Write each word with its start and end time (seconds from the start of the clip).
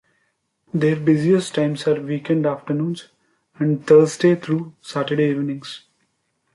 Their 0.73 0.95
busiest 0.95 1.53
times 1.53 1.85
are 1.87 2.01
weekend 2.01 2.47
afternoons 2.47 3.09
and 3.59 3.85
Thursday 3.85 4.33
through 4.33 4.73
Saturday 4.81 5.29
evenings. 5.29 5.85